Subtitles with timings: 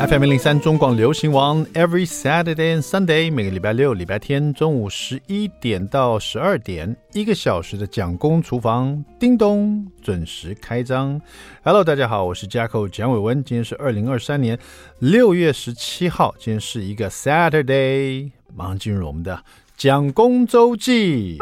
[0.00, 11.20] FM 零零三中广流行王，Every Saturday and Sunday，每个礼拜六、礼拜天中午十一点到十二点，一个小时的蒋公厨房，叮咚准时开张。
[11.62, 14.58] Hello，大家好，我是 jack 蒋伟文，今天是二零二三年
[15.00, 19.44] 六月十七号，今天是一个 Saturday，马上进入我们的
[19.76, 21.36] 蒋公周记。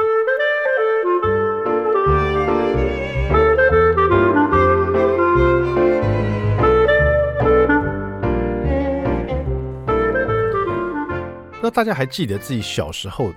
[11.69, 13.31] 那大家还记得自己小时候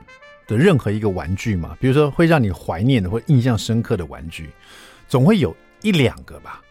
[0.47, 1.75] 的任何一个玩具吗？
[1.81, 4.49] 比如说会让你怀念的或印象深刻的玩具，
[5.09, 6.61] 总会有一两个吧。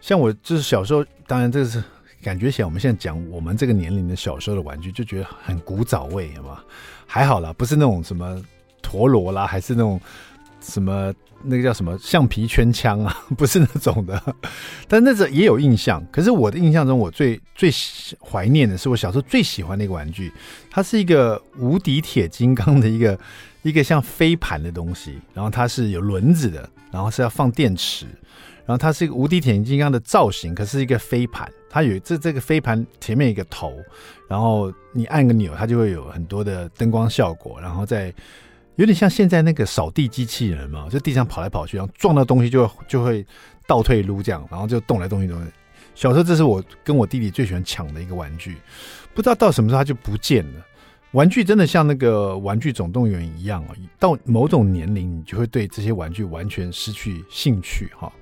[0.00, 1.82] 像我就是小时候，当然这是
[2.22, 6.62] 感觉起来，我们现在讲我们这个年龄的小时候的玩具，就觉得很古早味，好吗？
[7.08, 8.40] 还好啦，不是那种什么
[8.80, 10.00] 陀螺啦，还是那种。
[10.64, 13.14] 什么那个叫什么橡皮圈枪啊？
[13.36, 14.20] 不是那种的，
[14.88, 16.02] 但那个也有印象。
[16.10, 17.70] 可是我的印象中，我最最
[18.18, 20.32] 怀念的是我小时候最喜欢的一个玩具，
[20.70, 23.18] 它是一个无敌铁金刚的一个
[23.62, 28.06] 一个像飞盘的东西，然后它是有轮子的，然后是要放电池，
[28.64, 33.74] 然后它是一个无敌铁金刚的造型，可是一个飞盘，它有这这个飞盘前面一个头，
[34.28, 38.10] 然后你按个钮，它就会有很多的灯光效果，然后再。
[38.76, 43.24] 有点像现在那个扫地机器人嘛，就地上跑来跑去，然后撞到东西就就会
[43.66, 45.40] 倒退撸这样，然后就动来动去动。
[45.94, 48.56] 小时候这是我跟我弟弟最喜欢抢的一个玩具，
[49.14, 50.66] 不知道到什么时候它就不见了。
[51.12, 58.12] 玩具真的像那个玩具总动员一样啊，到某种年龄你就会对这些玩具完全失去兴趣哈。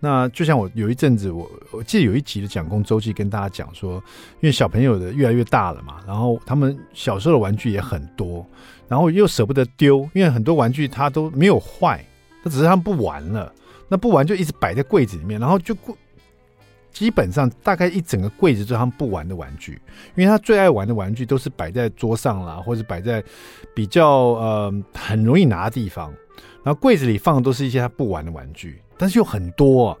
[0.00, 4.02] 那就像我有一阵子，我我记得有一集的蒋公周记跟大家讲说，
[4.40, 8.44] 因为小朋友的越来越大了嘛，然后他们小时候的玩具也很多，
[8.88, 12.04] 然后又舍不得丢，因为很多玩具它都没有坏，
[12.42, 13.52] 它只是他们不玩了，
[13.88, 15.76] 那不玩就一直摆在柜子里面，然后就
[16.92, 19.80] 基本上大概一整个柜子都是他们不玩的玩具，
[20.14, 23.22] 因为他最爱玩的玩具都是摆在桌上啦，或者摆在
[23.74, 26.12] 比较呃很容易拿的地方，
[26.62, 28.80] 然后柜子里放的都是一些他不玩的玩具。
[28.96, 29.98] 但是有很多，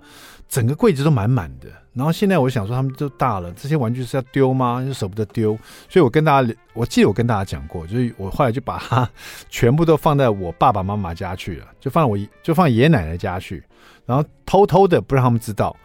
[0.48, 1.68] 整个柜子都满满的。
[1.92, 4.82] 然后现在我想说，他们都大了，这些玩具是要丢吗？
[4.84, 5.56] 又舍不得丢，
[5.88, 9.08] 所以我跟大家，我记得我跟大家讲过，就是我后来就把它
[9.48, 13.62] 全部都放在我爸爸妈妈家去了，就放我就放爷爷奶奶家去，
[14.06, 15.76] 然后偷偷的不让他们知道。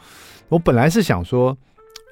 [0.47, 1.55] 我本来是想说，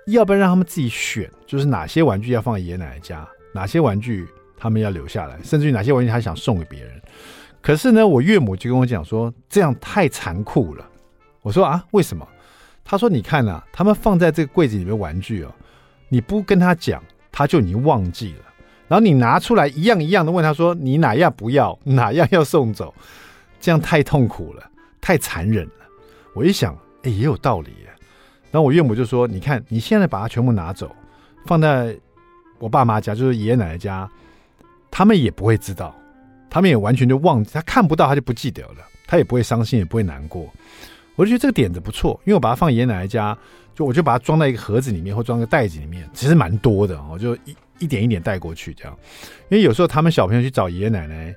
[0.05, 7.01] 要不然让他们自己选，就是哪些玩具要放爷爷奶奶家，哪些玩具他们要留下来，甚至于哪些玩具他想送给别人。
[7.63, 10.87] 可是呢，我岳母就跟我讲说，这样太残酷了。
[11.41, 12.27] 我说啊，为什么？
[12.89, 15.53] 他说，你看啊，他们放在这个柜子里面玩具哦，
[16.07, 18.45] 你不跟他讲，他就已经忘记了。
[18.87, 22.95] 然后你拿出来一样一样的问他说，你哪样不要，哪样要送走，
[23.59, 24.63] 这样太痛苦了，
[25.01, 25.71] 太残忍了。
[26.33, 27.71] 我一想，哎，也有道理。
[28.49, 30.95] 然后我岳母就说，你看，你现在把它全部拿走，
[31.45, 31.93] 放在
[32.59, 34.09] 我爸妈家，就是爷爷奶奶家，
[34.89, 35.93] 他们也不会知道。
[36.49, 40.49] 他们也完全就忘记，他看不到，他就不记得了，他也不会伤心，也不会难过。
[41.17, 43.37] 我就觉得这个点子不错，因为我把它放爷爷奶奶家，
[43.75, 48.97] 就我就把它装在一个盒子里面，或装个袋子里面，其实蛮多的，我就一一点一点带过去这样。
[49.49, 51.35] 因为有时候他们小朋友去找爷爷奶奶，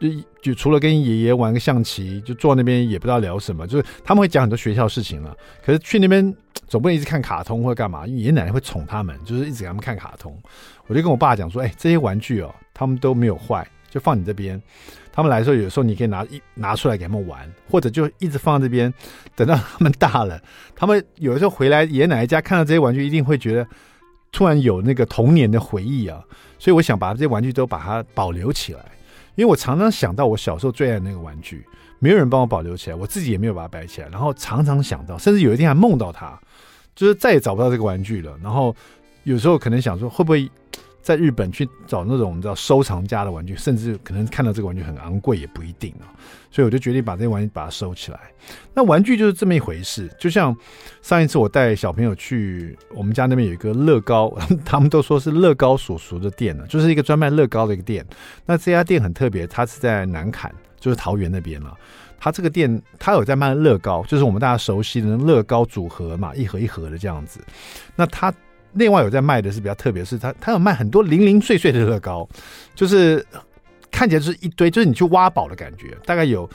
[0.00, 0.08] 就
[0.42, 5.34] 就除了跟爷爷玩个象棋，就坐那边也不知道聊什么，就是他们会讲很多学校事情了。
[5.64, 6.34] 可是去那边
[6.66, 10.36] 总不能一直看卡通或者干嘛，因为爷爷奶奶会宠他们，就是一直给他们看卡通。
[10.88, 13.66] 我就跟我爸讲说，哎，这些玩具哦，他们都没有坏。
[13.96, 14.60] 就放你这边，
[15.10, 18.92] 他们来的时候，有时候你可以拿一拿出来给他们玩，或者就一直放在这边，
[19.34, 20.38] 等到他们大了，
[20.74, 23.66] 他们有的时候回来爷爷奶奶家看到这些玩具，一定会觉得
[24.30, 26.22] 突然有那个童年的回忆啊。
[26.58, 28.80] 所以我想把这些玩具都把它保留起来，
[29.34, 31.64] 因为我常常想到我小时候最爱的那个玩具，
[31.98, 36.38] 没有人帮我保留起来，我自己也没有把它摆起来，然后常常想到，甚至有一天还梦到它，
[36.94, 38.38] 就是再也找不到这个玩具了。
[38.42, 38.76] 然后
[39.22, 40.50] 有时候可能想说，会不会？
[41.06, 46.10] 在日本去找那种你知道收藏家的玩具，甚至可能看到这个玩具很昂贵也不一定啊，
[46.50, 48.18] 所以我就决定把这些玩具把它收起来。
[48.74, 50.52] 那玩具就是这么一回事，就像
[51.02, 54.36] 上一次我带小朋友去我们家那边有一个乐高，
[54.66, 58.04] 他们都说是乐高所熟的店呢，就是一个专卖乐高的一个店。
[58.44, 61.72] 那这家店很特别，它是在南坎，就是桃园那边了。
[62.18, 67.38] 它这个店它有在卖乐高，就是我们大家熟悉的乐高组合嘛，一盒一盒的这样子。
[67.94, 68.34] 那它。
[68.76, 72.28] 另外有在卖的是比较特别，是它它有卖很多零零碎碎的乐高，
[72.74, 73.24] 就是
[73.90, 76.48] 看起来就是一堆，就是你去挖宝的感觉，大概有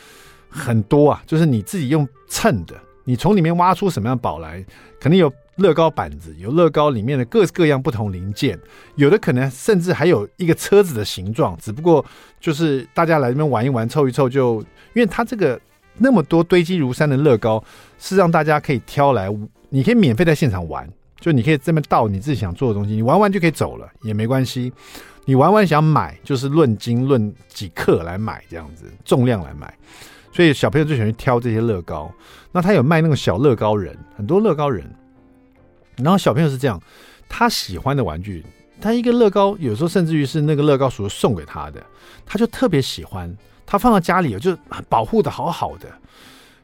[0.49, 4.63] 很多啊，就是你自己用称的，你从里面挖出什么样宝来，
[4.99, 8.59] 可能有乐高板子，有乐高里面的各式各样不同零件，
[8.95, 12.05] 有的可能甚至还有一个车子的形状，只不过
[12.39, 14.61] 就是大家来这边玩一玩，凑一凑就，
[14.93, 15.59] 因为它这个
[15.97, 17.63] 那么多堆积如山的乐高，
[17.97, 19.27] 是让大家可以挑来，
[19.69, 20.87] 你可以免费在现场玩。
[21.21, 24.73] 就你可以这么倒你自己想做的东西，你玩完就可以走了，也没关系。
[25.23, 29.71] 你玩完想买，就是论斤论几克来买，这样子重量来买。
[30.33, 32.11] 所以小朋友最喜欢去挑这些乐高。
[32.51, 34.83] 那他有卖那种小乐高人，很多乐高人。
[35.97, 36.81] 然后小朋友是这样，
[37.29, 38.43] 他喜欢的玩具，
[38.81, 41.85] 他一个乐高有时候甚至于是那个乐高叔叔送给他的，
[42.25, 43.31] 他就特别喜欢，
[43.65, 44.57] 他放到家里就
[44.89, 45.87] 保护的好好的。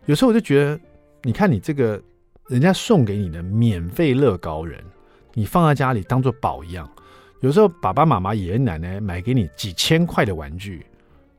[0.06, 0.80] 有时候我就觉得，
[1.22, 2.02] 你看你这个
[2.48, 4.82] 人家送给你的免费乐高人，
[5.34, 6.90] 你放在家里当做宝一样。
[7.42, 10.86] 有时候爸爸妈妈、爷爷奶奶买给你几千块的玩具，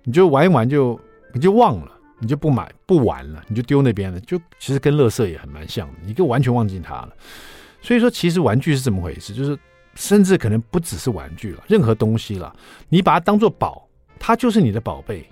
[0.05, 1.01] 你就玩一玩就
[1.33, 7.13] 你就忘了，你就不买不玩了，你就丢那边了，就其实跟乐色也很蛮像的，你就完全忘记它了。
[7.81, 9.33] 所以说，其实玩具是怎么回事？
[9.33, 9.59] 就是
[9.95, 12.55] 甚至可能不只是玩具了，任何东西了，
[12.89, 13.89] 你把它当做宝，
[14.19, 15.27] 它就是你的宝贝。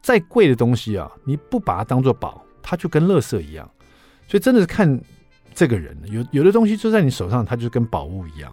[0.00, 3.70] 再贵的东西啊，你不把它当做宝，它就跟乐色一样。
[4.28, 5.00] 所以真的是看
[5.54, 8.52] 这个人，有有的东西就在你手上，它就跟宝物一样。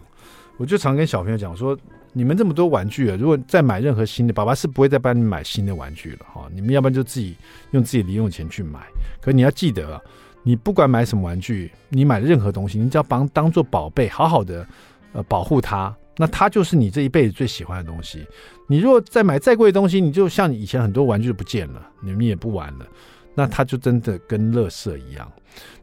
[0.56, 1.76] 我就常跟小朋友讲说，
[2.12, 6.48] 你们这么多玩具啊，如果再买任何新的，爸爸是不会再帮你买新的玩具了哈。
[6.54, 7.36] 你们要不然就自己
[7.70, 8.80] 用自己零用钱去买。
[9.20, 10.00] 可你要记得。
[10.44, 14.66] 你不管买什么玩具，你买任何东西，你只要把当做宝贝，好好的
[15.12, 18.26] 呃保护它，那它就是你这一辈子最喜欢的东西。
[18.68, 22.86] 你如果再买再贵的东西，你就像以前很多玩具都不见了，你们也不玩了，
[23.34, 25.30] 那他就真的跟垃圾一样。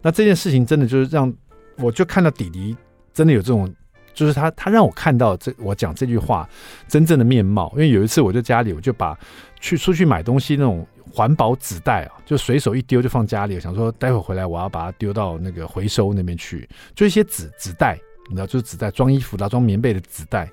[0.01, 1.33] 那这件事情真的就是让
[1.77, 2.75] 我就看到弟弟
[3.13, 3.73] 真的有这种，
[4.13, 6.47] 就是他他让我看到这我讲这句话
[6.87, 7.71] 真正的面貌。
[7.73, 9.17] 因为有一次我在家里，我就把
[9.59, 10.85] 去出去买东西那种。
[11.11, 13.59] 环保纸袋啊，就随手一丢就放家里。
[13.59, 17.99] 想说待会回来我要把它丢到那个回收那边去，就一些纸纸袋，
[18.29, 20.47] 你知道，就是纸袋装衣服的、装棉被的纸袋。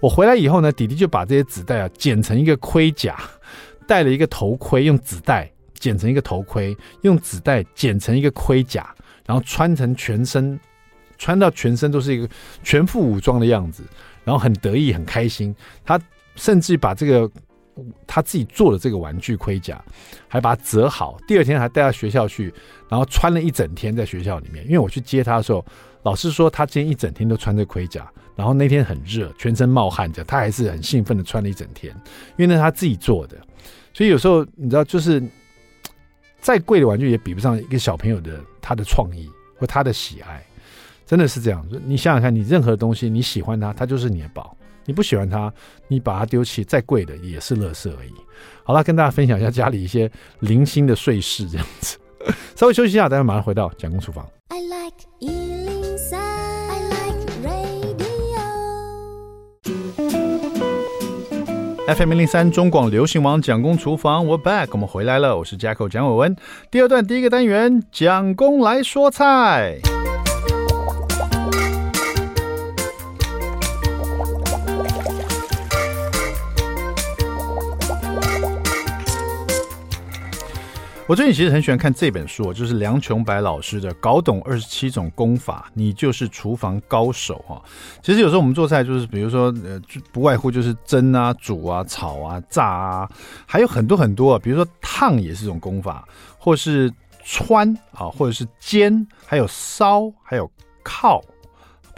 [0.00, 3.18] 我回来以后呢，弟弟就把这些纸袋啊剪成一个盔甲，
[3.86, 8.94] 戴了一个头盔，用纸袋剪成一个头盔，用纸袋剪成一个盔甲，
[9.26, 10.58] 然后穿成全身，
[11.16, 12.28] 穿到全身都是一个
[12.62, 13.82] 全副武装的样子，
[14.24, 15.54] 然后很得意很开心。
[15.84, 16.00] 他
[16.36, 17.30] 甚至把这个。
[18.08, 19.80] 他自己做的这个玩具盔甲，
[20.26, 22.52] 还把它折好，第二天还带到学校去，
[22.88, 24.64] 然后穿了一整天在学校里面。
[24.64, 25.64] 因为我去接他的时候，
[26.02, 31.94] 老师说他今天一整天都穿着盔甲，然后那天很热，全身冒汗着，他还是很兴奋的穿了一整天，
[32.36, 33.36] 因为那是他自己做的。
[33.94, 35.22] 所以有时候你知道，就是
[36.40, 40.44] 再贵的玩具也比不上一个小朋友的他的创意或他的喜爱，
[41.06, 41.66] 真的是这样。
[41.84, 44.56] 你想想看，你任何东西你喜欢它，它就是你的宝。
[44.84, 45.52] 你不喜欢它，
[45.86, 48.12] 你把它丢弃，再贵的也是垃圾而已。
[48.64, 51.98] 好了，跟大家分享一下家里一些零星的碎事，这样子。
[52.56, 54.26] 稍微休息一下，大家马上回到蒋工厨房。
[54.48, 55.57] I like
[61.88, 66.36] FM 零零三中广流行网蒋公厨房，We're back，我们回来了，我是 Jacko 蒋伟文。
[66.70, 69.78] 第二段第一个单元，蒋公来说菜。
[81.08, 87.62] 我最近其实很喜欢看这本书，就是梁琼白老师的《搞懂二十七种功法，你就是厨房高手》哈。
[88.02, 89.80] 其实有时候我们做菜，就是比如说呃，
[90.12, 93.10] 不外乎就是蒸啊、煮啊、炒啊、炸啊，
[93.46, 96.06] 还有很多很多，比如说烫也是一种功法，
[96.36, 96.92] 或是
[97.24, 100.50] 穿啊，或者是煎，还有烧，还有
[100.82, 101.24] 靠。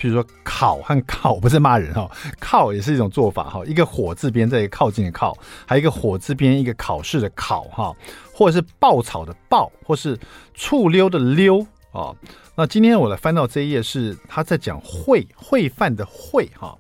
[0.01, 7.95] 比如说烤和靠，不是骂人哈，靠也是一种做法哈，一个火字边再一个靠近的靠，还有一个火字边一个考试的考哈，
[8.33, 10.19] 或者是爆炒的爆，或是
[10.55, 11.61] 醋溜的溜
[11.93, 12.17] 啊。
[12.57, 16.75] 那今天我来翻到这一页，是他在讲烩烩饭的烩哈。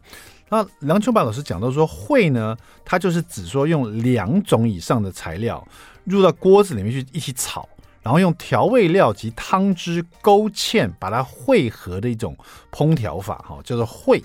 [0.49, 5.62] 那梁琼白老师讲到说烩呢，它就是指说用两种以上的材料
[6.05, 7.69] 入到锅子里面去一起炒。
[8.02, 12.37] 然后用调味料及汤汁勾芡，把它汇合的一种
[12.73, 14.23] 烹调法，哈，叫做烩。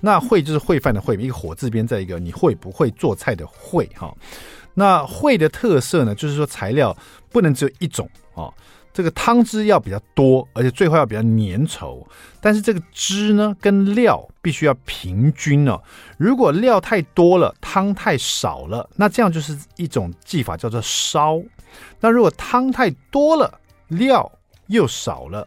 [0.00, 4.12] 那烩就是烩饭的烩，一个火字边，再一个你会不会做菜的会，哈。
[4.74, 6.96] 那烩的特色呢，就是说材料
[7.30, 8.50] 不能只有一种，啊，
[8.92, 12.02] 这个汤汁要比较多，而且最后要比较粘稠。
[12.40, 15.80] 但是这个汁呢，跟料必须要平均哦。
[16.16, 21.40] 如果料太多了，汤太少了，那这样就是一种技法，叫做烧。
[22.00, 24.30] 那如果汤太多了，料
[24.66, 25.46] 又少了，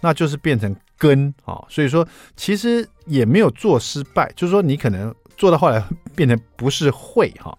[0.00, 1.64] 那就是变成羹啊。
[1.68, 2.06] 所以说，
[2.36, 5.82] 其实也没有做失败，就是说你可能做到后来
[6.14, 7.56] 变成不是烩哈。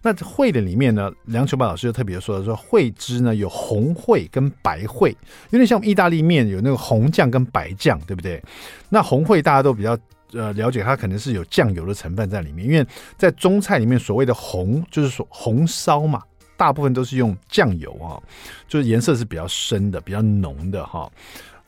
[0.00, 5.14] 那烩的里面呢，梁秋白老师就特别说了，说烩汁呢有红烩跟白烩，
[5.50, 8.40] 有点像意大利面有那个红酱跟白酱，对不对？
[8.88, 9.98] 那红烩大家都比较
[10.32, 12.86] 呃了解，它可能是有酱油的成分在里面，因为
[13.16, 16.22] 在中菜里面所谓的红就是说红烧嘛。
[16.58, 18.18] 大部分都是用酱油啊，
[18.66, 21.08] 就是颜色是比较深的、比较浓的哈。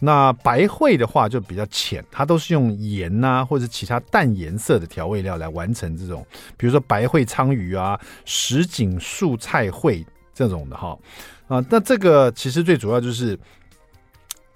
[0.00, 10.04] 那白烩的话就比较浅，它都是用盐呐、或者其他淡颜色的调味料来完成这种，比如说白烩鲳鱼啊、什锦素菜烩
[10.34, 10.98] 这种的哈
[11.46, 11.64] 啊。
[11.70, 13.38] 那这个其实最主要就是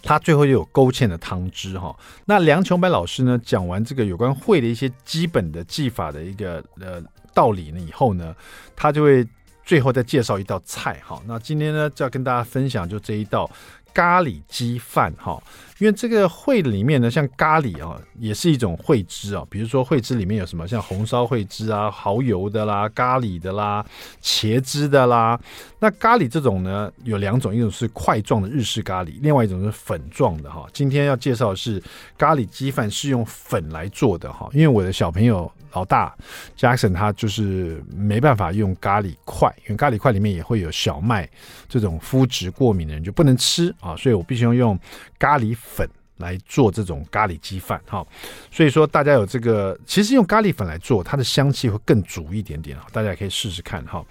[0.02, 1.94] 它最后又有勾芡的汤汁哈。
[2.24, 7.00] 那梁琼白老师呢讲完这个有关烩的一些基本的技法的一个呃
[7.32, 8.34] 道理呢以后呢，
[8.74, 9.24] 他就会。
[9.64, 11.00] 最后再介绍一道菜。
[11.06, 13.50] 哈，那今天呢就要跟大家分享就这一道
[13.94, 15.40] 咖喱鸡饭哈，
[15.78, 23.86] 因为这个烩里面呢，像咖喱啊，也是一种烩汁啊，比如说烩汁里面有什么，像红烧烩汁啊、蚝油的啦、咖喱的啦、
[24.20, 25.40] 茄汁的啦。
[25.78, 30.66] 那咖喱这种呢有两种，一种是块状的日式咖喱，另外一种是粉状的哈。
[30.72, 31.80] 今天要介绍的是
[32.18, 35.50] 咖喱鸡饭是用粉来做的哈，因为我的小朋友。
[35.74, 36.14] 老大
[36.56, 41.28] ，Jackson 他就是没办法用咖喱块，因为咖喱块里面也会有小麦，
[41.68, 44.78] 这种肤质过敏的人就不能吃啊，所以我必须要用
[45.18, 45.88] 咖喱粉。
[46.18, 48.06] 来做这种咖喱鸡饭哈，
[48.48, 54.02] 所以说大家有这个，其实用咖喱粉来做，它的香气会更足一点点，大家也可以试试看哈。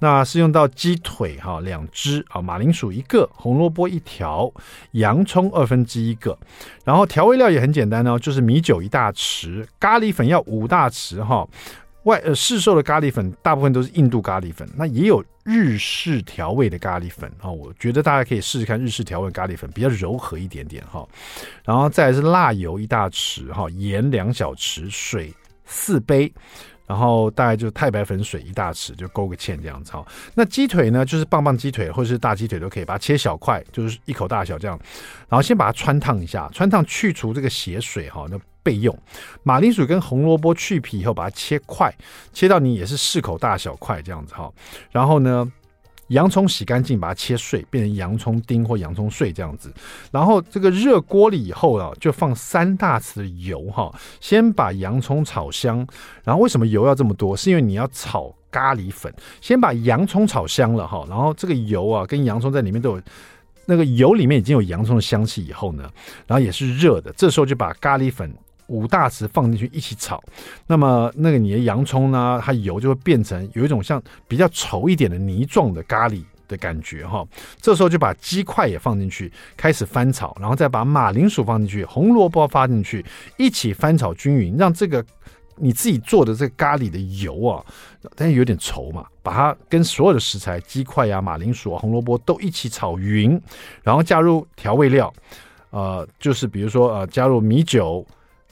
[0.00, 4.52] 那是用到鸡腿哈两只啊，马铃薯一个，红萝卜一条，
[4.90, 6.36] 洋葱二分之一个，
[6.84, 11.48] 然后调味料也很简单哦，就是米酒一大匙，咖喱粉要五大匙哈。
[12.04, 21.06] 外呃市售的咖喱粉大部分都是印度咖喱粉，那也有日式调味的咖喱粉啊，我觉得大家可以试试看日式调味咖喱粉，比较柔和一点点哈。
[21.64, 25.32] 然后再是辣油一大匙哈，盐两小匙，水
[25.64, 26.32] 四杯。
[26.86, 30.06] 然后大概就太白粉水一大匙，就勾个芡这样子哈。
[30.34, 34.78] 那鸡腿呢，就是棒棒鸡腿或者是大鸡腿都可以，把它切小块，就是一口大小这样。
[35.26, 38.98] 然后先把它汆烫一下，汆烫去除这个血水哈，那备用。
[39.44, 41.94] 马铃薯跟红萝卜去皮以后，把它切块，
[42.32, 44.50] 切到你也是适口大小块这样子哈。
[44.90, 45.48] 然后呢，
[46.08, 49.72] 洋葱洗干净，把它切碎，变成洋葱丁或洋葱碎这样子。
[50.10, 55.86] 然后这个热锅里以后啊，就放三大匙的油哈，先把洋葱炒香。
[56.24, 57.36] 然后为什么油要这么多？
[57.36, 61.04] 是因为你要炒咖喱粉，先把洋葱炒香了哈。
[61.08, 63.02] 然后这个油啊，跟洋葱在里面都有
[63.66, 65.90] 那个油里面已经有洋葱的香气以后呢，
[66.26, 68.30] 然后也是热的，这时候就把咖喱粉。
[68.74, 70.20] 五大匙放进去一起炒，
[70.66, 77.24] 那么那个你的洋葱呢，它油就会变成有一种像比较稠一点的泥状的咖喱的感觉哈。
[77.60, 83.04] 这时候就把鸡块也放进去，开始翻炒，然后再把马铃薯放进去，红萝卜放进去，
[83.36, 85.04] 一起翻炒均匀，让这个
[85.56, 87.64] 你自己做的这个咖喱的油啊，
[88.16, 93.40] 但是有点稠嘛，把它跟所有的食材，鸡块呀、马铃薯啊、红萝卜都一起炒匀，
[93.84, 95.14] 然后加入调味料，
[95.70, 98.04] 呃，就是比如说呃，加入米酒。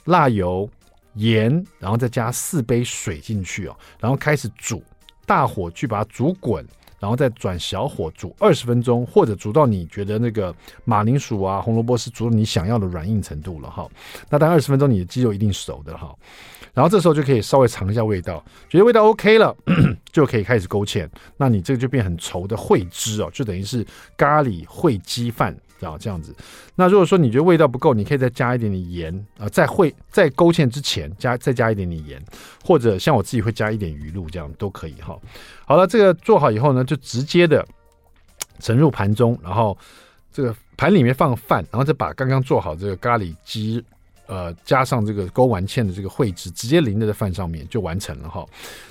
[0.05, 0.69] 辣油、
[1.15, 4.83] 盐，然后再加四杯水进去哦，然后开始煮，
[5.27, 6.67] 大火去把它煮滚，
[6.99, 10.55] 然后再转小火煮二十分钟，或者煮到你觉得那个
[10.85, 13.89] 马铃薯啊、红萝卜是煮到你想要的软硬程度了哈。
[14.31, 16.15] 那大概二十分钟，你的鸡肉一定熟的哈。
[16.73, 19.55] 然后这时候就可以稍微尝一下味道，觉得味道 OK 了，
[20.11, 21.07] 就可以开始勾芡。
[21.37, 25.55] 那你这个就变很稠的烩汁哦，就等于是咖喱烩鸡饭。
[25.85, 26.35] 啊，这样子。
[26.75, 32.23] 那如果说你觉得味道不够，你可以再加一点点盐啊、在会在勾芡之前加再加一点点盐，
[32.65, 35.19] 或者像我自己会加一点鱼露，这样都可以哈。
[35.67, 37.67] 好了，这个做好以后呢，就直接的
[38.61, 39.77] 盛入盘中，然后
[40.33, 43.85] 这个盘里面放饭，然后再把刚刚做好这个咖喱鸡。
[44.33, 48.47] 呃，加上这个勾完芡的这个烩汁，直接淋在饭上面就完成了哈。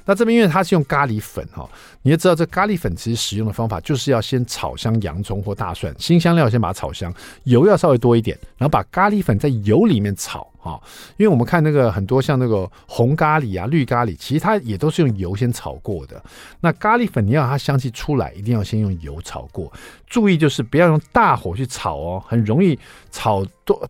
[0.06, 1.68] 那这边因为它是用咖喱粉哈，
[2.04, 7.12] 你要知道这咖喱粉其实使用的方法就是要先炒香洋葱或大蒜，辛香料先把它炒香，
[7.46, 10.48] 油要稍微多一点，然后把咖喱粉在油里面炒。
[10.62, 10.80] 啊，
[11.18, 16.24] 因为我们看那个很多像那个红咖喱啊、绿咖喱，其实它也都是用油先炒过的。
[16.60, 19.74] 那咖喱粉你要它香气出来，一定要先用油炒过。
[20.06, 22.78] 注意就是不要用大火去炒哦，很容易
[23.10, 23.44] 炒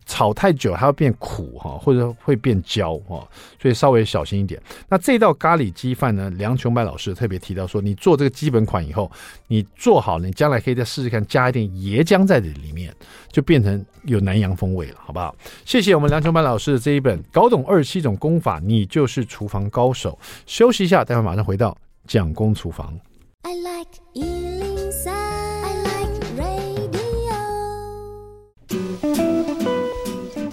[0.05, 3.27] 炒太久，它会变苦哈，或者会变焦哈，
[3.61, 4.61] 所以稍微小心一点。
[4.89, 9.11] 那这道咖喱鸡饭呢，梁琼白老师特别提到说，你做这个基本款以后，
[9.47, 12.91] 你做好了，你将来可以再试试看加一点椰浆在这里面，
[13.31, 15.35] 就变成有南洋风味了，好不好？
[15.63, 16.71] 谢谢我们梁琼白老师。
[16.71, 20.17] 的这一本搞懂二十七种功法，你就是厨房高手。
[20.45, 22.97] 休息一下，待会马上回到蒋公厨房。
[23.41, 23.91] I like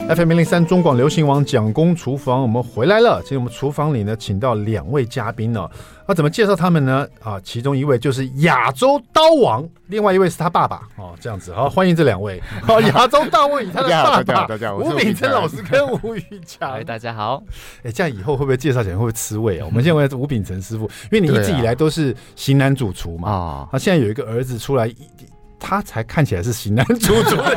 [0.08, 3.20] FM 零零三中广流行王蒋公厨房，我们回来了。
[3.20, 5.68] 今天我们厨房里呢，请到两位嘉宾呢。
[6.06, 7.06] 那、啊、怎么介绍他们呢？
[7.22, 10.88] 啊，其中一位就是亚洲刀王，另外一位是他爸爸。
[10.96, 12.42] 哦，这样子，好，欢迎这两位。
[12.62, 16.72] 好， 亚洲刀王与他的爸爸，吴秉承老师跟吴宇强。
[16.72, 17.42] 哎，大家好。
[17.82, 19.66] 哎，这样以后会不会介绍起来会不会吃味啊？
[19.66, 23.30] 我们现在问吴秉辰师傅，因为你一直以来都是型男主厨嘛。
[23.30, 24.90] 啊，他现在有一个儿子出来。
[25.58, 27.36] 他才看起来是型男主厨。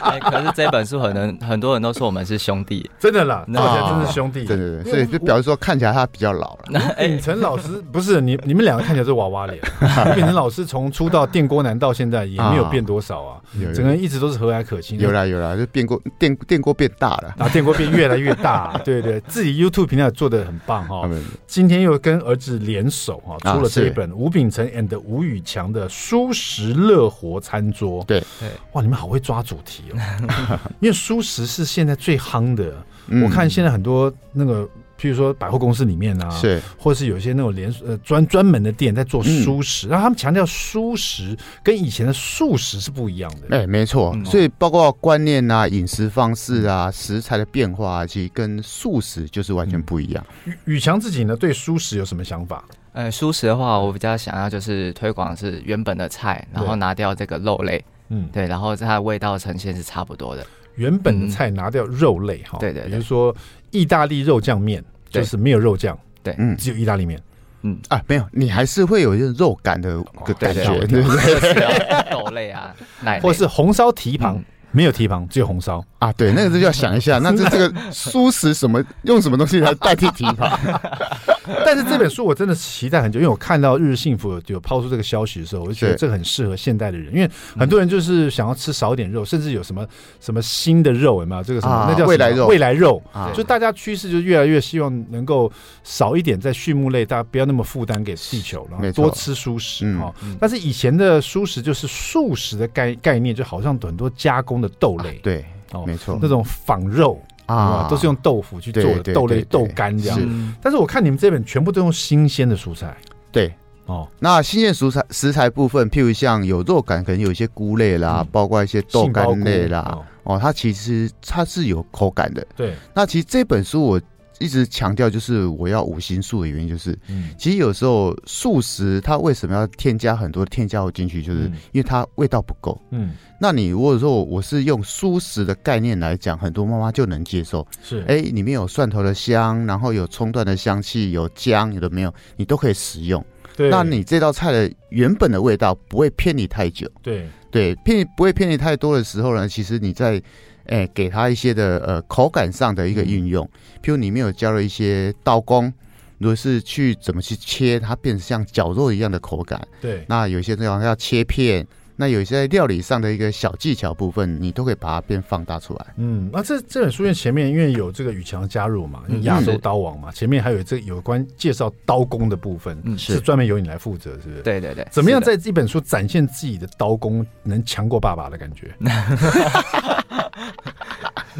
[0.00, 6.94] 哎，可是这本书可能很多人都说我们是兄弟，真的啦，那我真的是兄弟，对对对，所以就表示说看起来他比较老了。
[6.96, 9.60] 秉承老师不是你，你们两个看起来是娃娃脸。
[10.14, 13.40] 秉承老师从出道电锅男到现在也没有变多少啊，
[13.74, 14.98] 整个人一直都是和蔼可亲。
[14.98, 21.08] 有啦有啦，就变锅电电锅变大了，然后电锅变越来越大，对对，自己 YouTube 频道做的很棒哈。
[21.46, 28.02] 今天又跟儿子联手哈，出了这一本吴秉承 and 吴宇强的蔬食乐活餐桌。
[28.06, 32.74] 对对，哇，你们好会抓主题哦， 因为蔬食是现在最夯的。
[33.22, 34.68] 我看现在很多那个。
[34.98, 43.58] 譬如说百货公司里面啊，是，或是有些那种连呃专专门的店在做蔬食，然后他们强调蔬食跟以前的素食是不一样的。
[43.58, 50.26] 哎，没错，所以包括观念啊、饮食方式啊、食材的变化，啊其实跟素食就是完全不一样。
[50.64, 52.64] 宇强自己呢，对蔬食有什么想法？
[52.96, 60.44] 呃，素食的话，我比较想要就是推广是原本的菜，然后拿掉这个肉类，嗯，对，然后它的味道呈现是差不多的。
[60.76, 63.34] 原本的菜拿掉肉类哈，对对，比如说
[63.70, 64.82] 意大利肉酱面。
[65.08, 67.18] 就是没有肉酱，对，嗯，只有意大利面，
[67.62, 74.42] 嗯啊，没有，你还是会有一种肉感的个感觉，对对对，豆类啊， 奶或是红烧蹄膀。
[74.72, 76.12] 没有蹄膀，只有红烧啊！
[76.14, 80.58] 对，那个就要想一下，那这这个蔬食什么用什么东西来代替蹄膀？
[81.64, 89.84] 但是这本书我真的期待很久，因为我看到日日幸福有有抛出这个消息的时候，我就觉得这个很适合现代的人，因为很多人就是想要吃少一点肉，甚至有什么
[90.20, 91.42] 什么新的肉有没有？
[91.42, 92.46] 这个什么那叫未来肉？
[92.46, 93.02] 未来肉，
[93.34, 95.50] 就大家趋势就越来越希望能够
[95.82, 100.14] 少一点在畜牧类，大家不要那么负担给地球，然后多吃蔬食哈。
[100.38, 104.70] 但是以前的蔬食就是素食的概概念，就好像很多加工的。
[104.78, 110.18] 豆类、啊、对哦，没错，那种仿肉啊，都是用豆腐去做的，豆类、豆干这样。
[110.18, 110.28] 是
[110.60, 112.96] 但是我看你们这本全部都用新鲜的蔬菜，
[113.32, 113.52] 对
[113.86, 114.08] 哦。
[114.18, 122.46] 那新鲜蔬菜食材部分，譬如像有肉感，可能有一些菇类啦，嗯、包括一些豆干类啦，哦，哦，它其实它是有口感的。
[122.54, 124.00] 对，那其实这本书我。
[124.38, 126.98] 一直强调就是我要五星素的原因，就是，
[127.38, 132.80] 其实有时候素食它为什么要添加很多添加物进去，就是因为它味道不够。
[132.90, 137.66] 嗯，那你如果说我是用素食的概念来讲，很多妈妈就能接受。
[137.82, 143.24] 是，哎，里面有蒜头的香，然后有葱段的香气，有姜，有的没有，你都可以食用。
[143.56, 146.86] 对，那你这道菜的原本的味道不会偏离太久。
[147.02, 150.22] 对，对，偏不会偏离太多的时候呢，其实你在。
[150.68, 153.44] 哎、欸，给它一些的呃口感上的一个运用，
[153.82, 155.72] 譬如里面有加了一些刀工，
[156.18, 159.60] 如果是去怎么去切，它变成像绞肉一样的口感。
[159.80, 161.66] 对，那有些地方要切片。
[161.96, 165.86] 那有一些料理上的一个小技巧部分，你都可以把它变放大出来。
[165.96, 174.42] 嗯，那这这本书院前面因为有这个宇强加入嘛，亚洲刀王嘛，前面还有这有关介绍刀工的部分，嗯，是专门由你来负责，是不是？
[174.42, 174.86] 对对对。
[174.90, 178.74] 怎么样在这本书展现自己的刀工，能强过爸爸的感觉？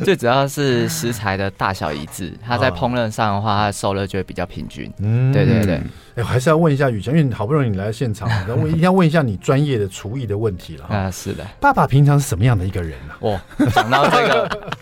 [0.04, 4.92] 最主要是食材的大小一致，它在烹饪上的话，它的受热就会比较平均。
[4.98, 5.74] 嗯，对对对。
[5.74, 10.86] 哎，我还是要问一下宇强，因为你好不容易你来现场，然后我一定 要问一下你专业的厨艺的问题了。
[10.86, 11.44] 啊，是的。
[11.60, 13.14] 爸爸平常是什么样的一个人呢？
[13.20, 13.40] 哦，
[13.74, 14.72] 讲到这个，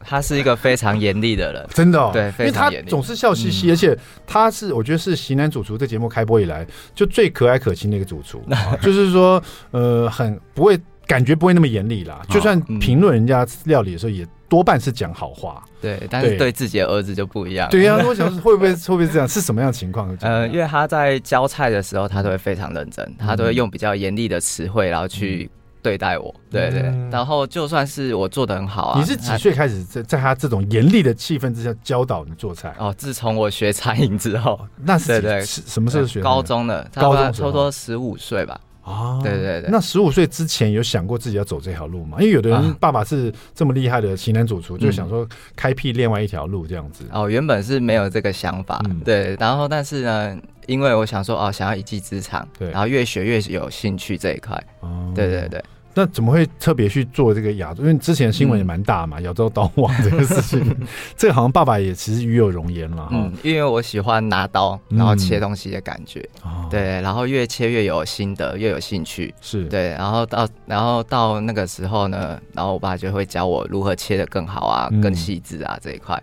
[0.00, 1.98] 他是一个非常严厉的人， 真的。
[1.98, 2.10] 哦。
[2.12, 2.32] 对。
[2.38, 3.96] 因为他总是笑嘻嘻，而且
[4.26, 8.42] 他是我觉得是《型男主厨》这节目开播以来就最可爱可亲的一个主厨，
[8.82, 12.20] 就是说呃，很不会感觉不会那么严厉啦。
[12.28, 14.26] 就算评论人家料理的时候也。
[14.54, 17.68] 多半是讲好话，对，但是对自己的儿子就不一样。
[17.70, 19.26] 对呀、啊， 我想会不会会不会这样？
[19.26, 20.16] 是什么样的情况？
[20.20, 25.50] 呃，因为他在教菜的时候，他都会非常认真，他都会用比较严厉的词汇，然后去
[25.82, 26.32] 对待我。
[26.52, 32.72] 对对，然后就算是我做的很好啊，你是几岁开始在在他这种严厉的气氛之下教导你做菜？
[32.78, 36.20] 哦，自从我学餐饮之后，那是对对，什么时候学？
[36.20, 38.60] 高中的，高中差不多十五岁吧。
[38.84, 42.18] 啊，对对对，那十五岁之前有想过自己要走这条路吗？
[42.20, 47.04] 因为有的人爸爸是这么厉害的型男主厨，就想说开辟另外一条路这样子。
[47.10, 49.34] 哦，原本是没有这个想法，对。
[49.40, 54.62] 然后，但是呢，因为我想说，哦，想要一技之长，对，然后越学越有兴趣这一块。
[54.80, 55.64] 哦，对对对。
[55.94, 57.82] 那怎么会特别去做这个亚洲？
[57.82, 60.76] 因为之前新闻也蛮大嘛，亚洲刀王这个事情，
[61.16, 63.08] 这个好像爸爸也其实与有容焉了。
[63.12, 66.28] 嗯，因为我喜欢拿刀然后切东西的感觉，
[66.68, 69.90] 对，然后越切越有心得，越有兴趣，是对。
[69.90, 76.20] 然后到然后到那个时候呢，然后我爸就会教我如何切的更好啊，更细致啊这一块。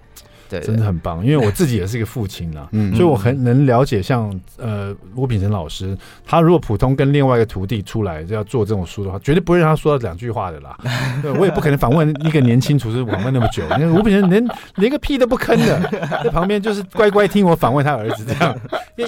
[0.51, 1.25] 对，真的很棒。
[1.25, 10.77] 因为我自己也是一个父亲啦， 嗯，所以我很能了解像呃吴秉成老师，他如果普通跟另外一个徒弟出来要做这种书的话，绝对不会让他说两句话的啦。
[11.23, 15.79] 对，我也不可能访问一个年轻厨师访问那么久，因为吴秉成连连个屁都不吭的，
[16.23, 18.55] 在旁边就是乖乖听我访问他儿子这样。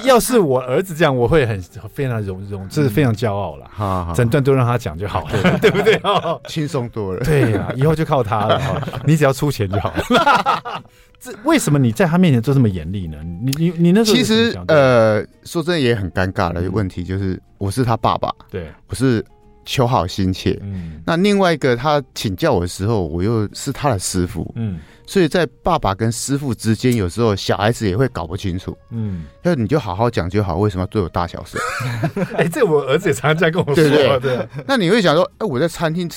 [0.06, 1.62] 要是我儿子这样，我会很
[1.93, 3.67] 非常荣荣，这是非常骄傲了。
[3.73, 6.01] 好，整段都让他讲就好了，对不对？
[6.47, 7.19] 轻松多了。
[7.23, 8.62] 对呀，以后就靠他了。
[9.06, 10.84] 你只要出钱就好了。
[11.23, 13.17] 这为什么你在他面前就这么严厉呢？
[13.23, 19.23] 你你你那时候其实呃，说真的也很尴尬的问题，就是我是他爸爸，对，我是
[19.63, 20.59] 求好心切。
[20.62, 24.51] 嗯，那另外一个他请教我的时候，我又是他的师傅。
[24.57, 24.79] 嗯。
[25.05, 28.75] 所以在爸爸跟师傅之间，有时候小孩子也会搞不清楚。
[28.89, 31.59] 嗯，那你就好好讲就好，为什么要对我大小声？
[32.36, 33.75] 哎、欸，这我儿子也常常在跟我说。
[33.75, 34.47] 对对对。
[34.65, 36.09] 那你会想说，哎、欸，我在餐厅，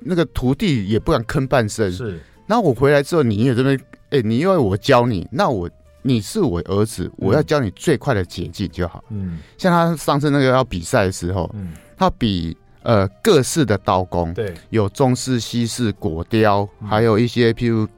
[0.00, 1.90] 那个徒弟也不敢吭半声。
[1.90, 2.20] 是。
[2.48, 3.78] 然后我回来之后，你也这边，
[4.12, 5.68] 哎、欸，你因为我教你，那我
[6.02, 9.02] 你是我儿子，我要教你最快的捷径就好。
[9.08, 9.40] 嗯。
[9.58, 17.88] 像他上次那个要比赛的时候，嗯，他比呃各式的刀工，对，有中式、西式、果雕，嗯、还有一些譬如。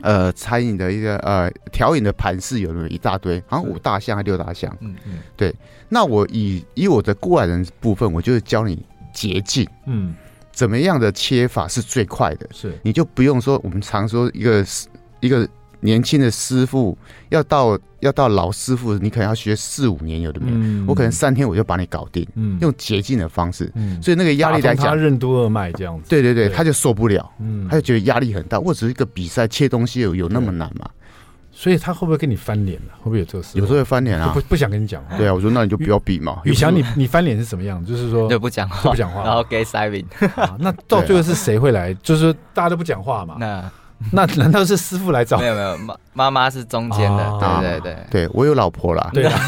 [0.00, 4.72] 呃，餐饮的一个呃调饮的盘式有那么一大堆，好像五大项还六大项。
[4.78, 5.52] 嗯嗯，对。
[5.88, 8.80] 那我以以我的过来人部分，我就是教你
[9.12, 9.68] 捷径。
[9.86, 10.14] 嗯，
[10.52, 12.48] 怎么样的切法是最快的？
[12.52, 14.64] 是，你就不用说我们常说一个
[15.18, 15.48] 一个。
[15.80, 16.96] 年轻的师傅
[17.28, 20.56] 要到要到老师傅，你可能要学四五年，有的没有？
[20.56, 28.58] 嗯、我可能三天我就把你搞定，嗯、用捷径的方式，嗯、所以那个压力来讲，他任督二脉这样子，对对对，对他就受不了，嗯、他就觉得压力很大。
[28.58, 30.88] 或者是一个比赛切东西有有那么难吗？
[31.50, 32.92] 所以他会不会跟你翻脸呢？
[32.98, 33.58] 会不会有这个事？
[33.58, 35.16] 有时候会翻脸啊，不不想跟你讲话。
[35.16, 36.40] 对啊，我说那你就不要比嘛。
[36.44, 37.84] 宇翔，你你翻脸是什么样？
[37.84, 40.04] 就是说 就不讲话，就不讲话，然后给 Simon。
[40.58, 41.92] 那到最后是谁会来？
[42.02, 43.36] 就是大家都不讲话嘛。
[43.40, 43.68] 那。
[44.12, 45.38] 那难道是师傅来找？
[45.38, 49.10] 没有没有，妈妈妈是中间的，哦、对对对，对我有老婆啦。
[49.12, 49.38] 对啊。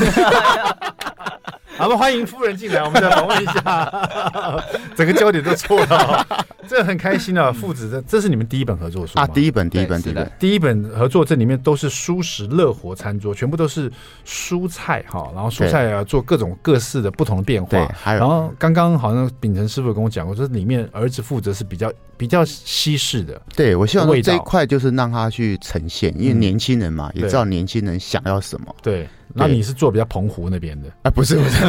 [1.79, 3.91] 好，我们欢迎夫人进来，我们再访问一下，
[4.95, 6.27] 整个焦点都错了，
[6.69, 7.51] 这很开心啊！
[7.51, 13.91] 父子这这是你们第一本合作书啊，第一本第一本第一本第一本合作，这里面都是蔬食乐活餐桌，全部都是
[14.27, 17.89] 蔬菜哈，然后蔬菜啊做各种各式的不同的变化。
[17.95, 23.41] 还有，然后刚刚好像秉承师傅跟我讲过，说里面儿子负责是比较比较西式的。
[23.57, 28.77] 对，我希望这一块就是让他去呈现，因为年轻人嘛，也知道年轻人想要什么。
[28.83, 29.09] 对。
[29.33, 31.11] 那你是做比较澎湖那边的啊？
[31.13, 31.61] 不是不是，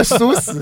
[0.02, 0.58] 蔬食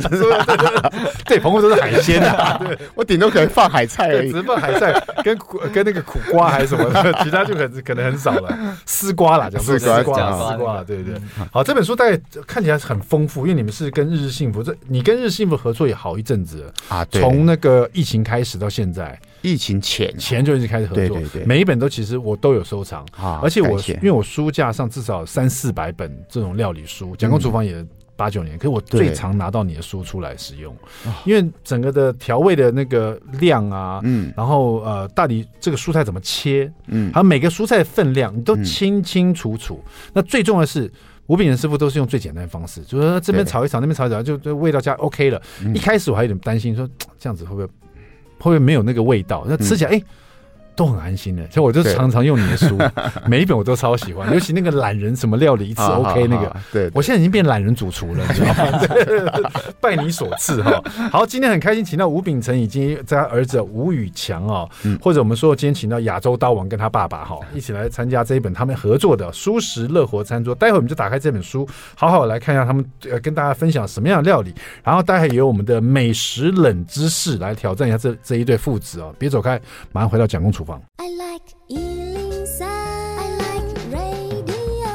[1.24, 2.58] 对，澎湖都是海鲜啊。
[2.66, 8.76] 对，我顶多可能放海菜而已，只放海菜跟苦跟那个苦瓜还是什么的，其他就可能可能很少了。
[8.84, 11.22] 丝瓜啦，讲丝瓜，丝瓜，对对对。
[11.52, 17.06] 好，这本书大概看起来很丰富，因为你们是跟日日幸福，这你跟日日幸福合作也好一阵子了啊。
[17.12, 19.18] 从那个疫情开始到现在。
[19.42, 23.07] 疫情前前就已经开始合作，对对对，每一本都其实我都有收藏，
[23.42, 27.83] 而且我因为我书架上至少三四百本这种料理书，蒋公厨房也
[28.16, 30.76] 八九年，可是我最常拿到你的书出来使用，
[31.24, 39.83] 因为整个的调味的那个量啊，嗯，然后呃，到底这个蔬菜怎么切，嗯，还有每个蔬菜的分量，你都清清楚楚。
[40.12, 40.92] 那最重要的是，
[41.29, 45.40] 吴炳仁师傅都是用最简单的方式，就是说这边炒一炒，那边炒一炒，就就味道加 OK 了。
[45.74, 46.87] 一开始我还有点担心，说
[47.18, 47.66] 这样子会不会？
[48.40, 49.44] 会不会没有那个味道？
[49.48, 50.03] 那吃起来哎。
[50.74, 52.78] 都很安心的，所以我就常常用你的书，
[53.26, 58.54] 每一本我都超喜欢，尤其那个懒人什么料理一次 OK 那个，对，我现在已经变懒人主厨了，你知道
[59.42, 59.50] 吗？
[59.80, 60.83] 拜你所赐哈。
[61.11, 64.68] 好，今天很开心，请到吴秉成以及在他儿子吴宇强哦，
[65.00, 70.54] 或者我们说今天请到亚洲刀王跟他爸爸哈，一起来参加这一本他们合作的舒适乐活餐桌。
[70.54, 79.14] 待会我们就打开这本书，好好来看一下他们呃跟大家分享什么样的料理，然后待会有我们的美食冷知识来挑战一下这这一对父子哦。
[79.18, 79.61] 别走开，
[79.92, 80.81] 马上回到蒋公厨房。
[80.96, 84.90] I like 103, I like radio.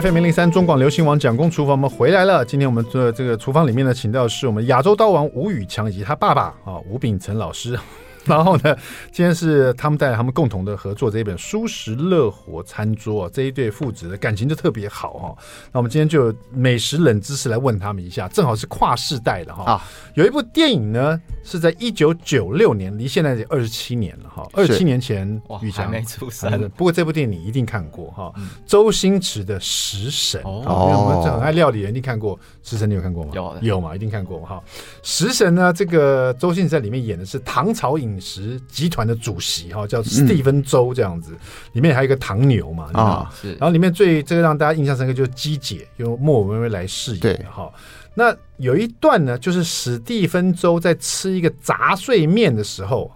[0.00, 2.44] FM 零零三中广流行网蒋公厨房，我们回来了。
[2.44, 7.78] 今天我们的这个厨房里面呢，请到的是我们亚洲刀王吴宇强以及他爸爸啊吴秉成老师。
[8.34, 8.76] 然后呢，
[9.12, 15.36] 今天是他们带来他们共同的合作这一本《舒适乐活餐桌》，这一对父子的感情就特别好哈。
[15.72, 19.72] 那我们今天就美食冷知识来问他们一下，正好是跨世代的哈。
[19.72, 19.84] 啊，
[20.14, 24.48] 有一部电影呢是在一九九六年，离现在二十七年了哈。
[24.54, 26.50] 二十七年前，宇强没出生。
[26.70, 28.32] 不过这部电影你一定看过哈，
[28.64, 33.30] 周星驰的《食神》哦，我们很爱料理人，一定看过《食神》，你有看过吗？
[33.34, 34.62] 有有嘛，一定看过哈。
[35.02, 38.13] 《食神》呢，这个周星驰在里面演的是唐朝影。
[38.14, 41.32] 饮食集团的主席哈，叫史蒂芬周这样子，
[41.72, 43.50] 里面还有一个唐牛嘛啊，是。
[43.54, 47.70] 然后里面最这个让大家印象深刻就是鸡姐由莫文蔚来饰演哈。
[48.14, 53.10] 那有一段呢，就是史蒂芬周在吃一个杂碎面的时候，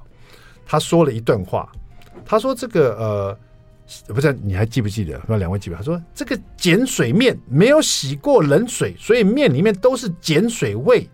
[0.67, 1.71] 他说了一段话，
[2.25, 3.39] 他说这个呃。
[4.07, 5.19] 不是，你还记不记得？
[5.27, 5.77] 那两位记不？
[5.77, 11.09] 他说这个碱水面没有洗过冷水，所以面里面都是碱水味，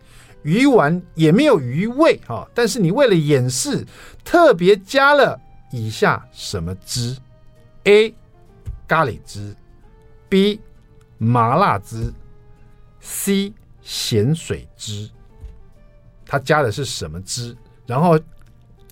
[0.44, 2.48] 鱼丸也没有鱼味哈。
[2.54, 3.84] 但是你为了掩饰，
[4.22, 5.36] 特别加了
[5.72, 7.16] 以下什么汁
[7.82, 8.14] ？A.
[8.86, 9.56] 咖喱汁
[10.28, 10.60] ，B.
[11.18, 12.12] 麻辣汁
[13.00, 13.52] ，C.
[13.82, 15.10] 咸水汁。
[16.24, 17.56] 他加的是什么汁？
[17.86, 18.16] 然后。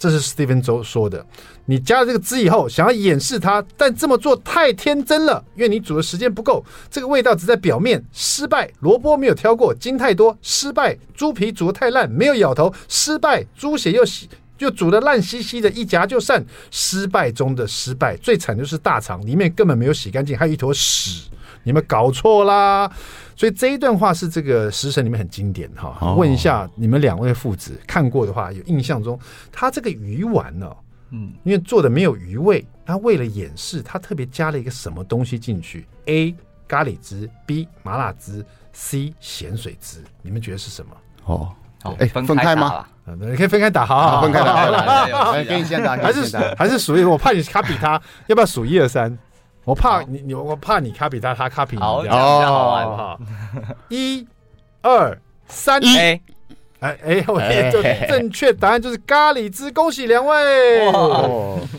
[0.02, 1.24] 这是 Steven 周说的。
[1.66, 6.64] 你加了这个汁以后，想要掩饰它，但这么做太天真了，因为你煮的时间不够。
[6.90, 8.68] 这个味道只在表面，失败。
[8.80, 10.98] 萝卜没有挑过，筋太多，失败。
[11.14, 13.46] 猪皮煮得太烂，没有咬头，失败。
[13.56, 18.16] 猪血又洗又煮得烂兮兮的，一夹就散，失败中的失败。
[18.16, 21.28] 最惨就是大肠里面根本没有洗干净，还有一坨屎。
[21.62, 22.90] 你们搞错啦！
[23.36, 26.14] 所以这一段话是这个食神里面很经典哈。
[26.14, 29.18] 问一下你们两位父子看过的话，有印象中
[29.50, 30.70] 他这个鱼丸呢？
[31.10, 36.34] 嗯，因为做的没有鱼味，他为了掩饰，他特别加了一个什么东西进去？A.
[36.66, 37.68] 咖喱汁，B.
[37.82, 39.12] 麻辣汁，C.
[39.20, 39.98] 咸水汁。
[40.22, 40.92] 你们觉得是什么？
[41.26, 42.86] 哦，好哎，分开吗？
[43.04, 45.32] 你可以分开打，好好分开打。
[45.44, 49.18] 给你先打，还是还是属于我怕你卡比他，要不要数一二三？
[49.64, 53.20] 我怕你，你我怕你卡比他，他卡比你，好，这样好玩不好？
[53.90, 54.26] 一、
[54.82, 56.20] 二、三，，A，
[56.80, 60.84] 哎哎，我就正确答案就是咖喱汁，恭喜两位！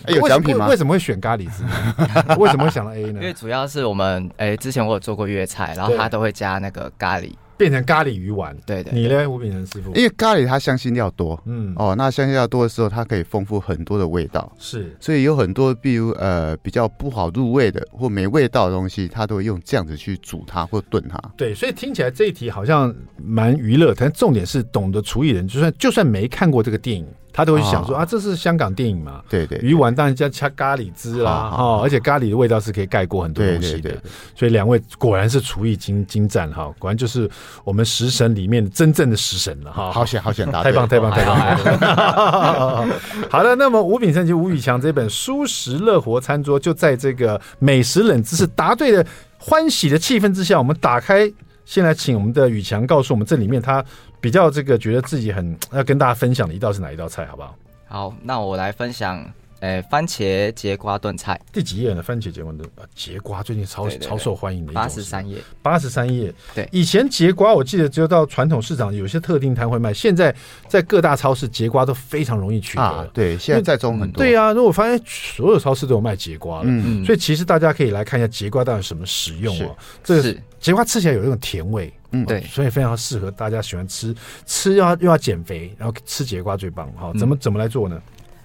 [0.08, 0.68] 有奖品吗？
[0.68, 1.64] 为什么会选咖喱汁？
[2.40, 3.20] 为什么会想到 A 呢？
[3.20, 7.34] 因为主要是我们哎，之前我有做过粤菜，然后他都会加那个咖喱。
[7.58, 9.94] 变成咖喱鱼丸，对对，你呢，吴秉成师傅？
[9.96, 21.20] 因为咖喱它香辛料多，嗯，哦，那香辛料多的时候，它可以丰富很多的味道，是，所以有很多，比如呃比较不好入味的或没味道的东西，它都会用这样子去煮它或炖它。
[21.38, 27.06] 对，所以听起来这一题好像蛮娱乐，但重点是懂得厨艺人，就算就算没看过这个电影。
[27.34, 29.22] 他都会想说啊，这是香港电影嘛？
[29.28, 33.92] 对对，鱼丸当然加加咖喱汁啦，哦，而且咖喱的味道是可以盖过很多东西的。
[34.36, 37.30] 所以两位果然是厨艺精精湛哈，果然就是
[37.64, 39.92] 我们食神里面真正的食神了哈。
[39.92, 41.36] 好险好险，太棒太棒太棒！
[43.30, 49.04] 好的，那么吴秉成及吴宇强这本《舒食乐活餐桌》就在这个美食冷知识答对的
[49.40, 51.32] 欢喜的气氛之下，我们打开，
[51.66, 53.84] 先来请我们的宇强告诉我们这里面他。
[54.22, 57.56] 比较这个觉得自己很要跟大家分享的一道是哪一道菜，好不好？
[57.86, 59.22] 好，那我来分享，
[59.64, 61.40] 诶，番茄节瓜炖菜。
[61.54, 62.04] 第几页呢？
[62.04, 66.34] 番茄节瓜炖节瓜最近超超受欢迎的一，八十三页，八十三页。
[66.54, 70.36] 对，以前节瓜我记得只有到传统市场有些特定摊会卖，现在
[70.68, 72.84] 在各大超市节瓜都非常容易取得。
[72.84, 74.22] 啊、对，现在在中很多。
[74.22, 79.74] 对啊，如果发现所有超市都有卖节瓜了，嗯嗯，所以其实大家可以来看一下节瓜到底什么使用哦。
[80.04, 81.90] 这个是节瓜吃起来有那种甜味。
[82.12, 84.14] 嗯，对，所以非常适合大家喜欢吃，
[84.46, 86.92] 吃要又要减肥，然后吃节瓜最棒。
[86.98, 87.98] 好，怎么怎么来做呢？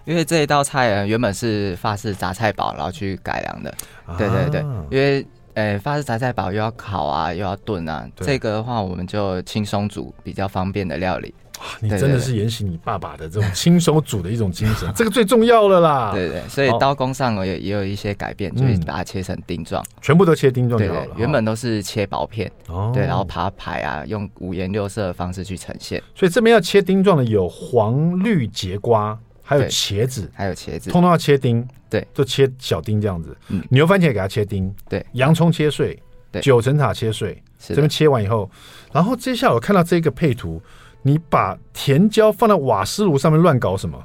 [0.09, 3.75] 因为这一道菜原本是法式杂菜堡，然后去改良的。
[4.17, 11.35] 对对对，因为呃法式杂菜堡又要烤啊，又要炖啊，这个的话我们就轻松煮，比较方便的料理。
[11.59, 16.13] 哇你真的是沿袭你爸爸的这种轻手煮的一种精神， 这个最重要了啦。
[16.15, 21.09] 对对，所以刀工上也也有一些改变，就是把它切成丁状，全部都切丁状就好了。
[21.17, 22.51] 原本都是切薄片，
[22.95, 26.01] 对，然后把它排啊，用五颜六色的方式去呈现。
[26.15, 29.19] 所以这边要切丁状的有黄绿节瓜，
[29.49, 33.35] 还有茄子，还有茄子，通通要切丁，对，就切小丁这样子。
[33.49, 35.99] 嗯牛番茄给它切丁，对，洋葱切碎，
[36.31, 38.51] 对，九层塔切碎，这边切完以后，
[38.93, 40.61] 然后接下来我看到这个配图。
[41.03, 44.05] 你把甜椒放在瓦斯炉上面乱搞什么？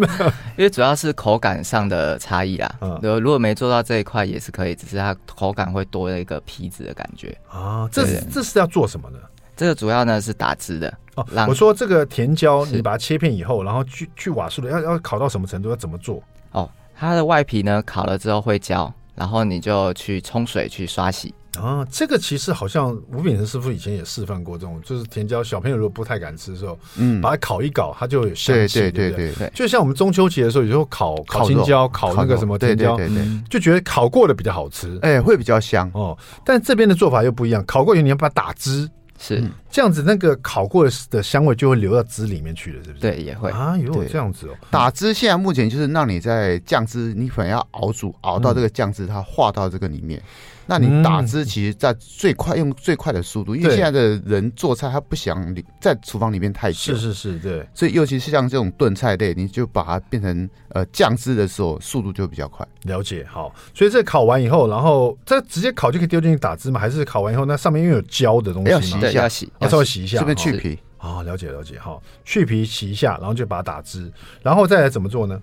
[0.56, 2.72] 因为主要是口感上的差异啦。
[2.82, 7.88] 嗯，如果没做到这一块也是可以，只是它口感会多了一个皮子的感觉啊。
[7.90, 9.18] 这是这是要做什么呢？
[9.56, 11.26] 这个主要呢是打汁的哦。
[11.48, 15.70] 我说这个甜椒，你把它切片以后，然后去去瓦数的要要烤到什么程度？
[15.70, 16.22] 要怎么做？
[16.52, 21.34] 哦，它的外皮呢烤了之后会焦，然后你就去冲水去刷洗。
[21.60, 36.18] 啊，这个其实好像吴炳成师傅以前也示范过这种，就是甜椒小朋友如果不太敢吃的时候，嗯，把它烤一烤，它就有香气，对对对对，就像我们中秋节的时候，有时候烤烤青椒，烤那个什么甜椒，对对对，就觉得烤过的比较好吃，哎，会比较香哦。
[36.44, 38.90] 但这边的做法又不一样，烤过以后你要把它打汁，
[39.26, 43.00] 是这样子，那个烤过的香味就会流到汁里面去了，是不是？
[43.00, 44.54] 对，也会啊，有这样子哦。
[44.70, 50.20] 打汁现在目前就是让你在酱汁，你可能要熬煮，熬到这个酱汁它化到这个里面。
[50.66, 56.94] 那你打汁，其实，在最快用最快的速度，因为现在的人做菜，他不想在厨房里面太久。
[56.94, 57.66] 是是是，对。
[57.74, 62.66] 所以，尤其是像这种炖菜类，你就把它变成呃酱汁的时候，速度就比较快。
[62.84, 63.54] 了解，好。
[63.74, 66.80] 所以这烤完以后，然后这直接烤就可以丢进去打汁吗？
[66.80, 70.78] 还是烤完以后，那上面因为有胶的东西，要洗一下，要洗，要稍微洗一下，这边去皮。
[70.96, 74.10] 啊，了解了解，好，去皮洗一下，然后就把它打汁，
[74.42, 75.38] 然后再来怎么做呢？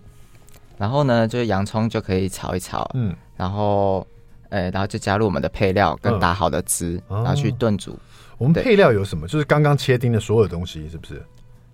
[0.79, 4.07] 然后呢，就是洋葱就可以炒一炒，嗯，然后，
[4.51, 7.97] 呃，然后就加入我们的配料跟打好的汁，然后去炖煮。
[8.37, 9.27] 我们配料有什么？
[9.27, 11.23] 就是刚刚切丁的所有东西，是不是？